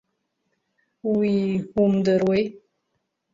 Уи 1.13 1.33
умдыруеи? 1.81 2.43